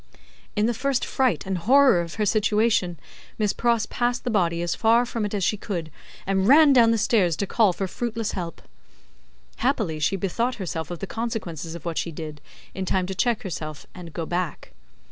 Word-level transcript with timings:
In 0.55 0.65
the 0.65 0.73
first 0.73 1.05
fright 1.05 1.45
and 1.45 1.59
horror 1.59 2.01
of 2.01 2.15
her 2.15 2.25
situation, 2.25 2.97
Miss 3.37 3.53
Pross 3.53 3.85
passed 3.85 4.23
the 4.23 4.31
body 4.31 4.63
as 4.63 4.73
far 4.73 5.05
from 5.05 5.25
it 5.25 5.33
as 5.35 5.43
she 5.43 5.57
could, 5.57 5.91
and 6.25 6.47
ran 6.47 6.73
down 6.73 6.89
the 6.89 6.97
stairs 6.97 7.35
to 7.35 7.45
call 7.45 7.71
for 7.71 7.85
fruitless 7.87 8.31
help. 8.31 8.63
Happily, 9.57 9.99
she 9.99 10.15
bethought 10.15 10.55
herself 10.55 10.89
of 10.89 10.97
the 11.01 11.05
consequences 11.05 11.75
of 11.75 11.85
what 11.85 11.99
she 11.99 12.11
did, 12.11 12.41
in 12.73 12.85
time 12.85 13.05
to 13.05 13.13
check 13.13 13.43
herself 13.43 13.85
and 13.93 14.11
go 14.11 14.25
back. 14.25 14.71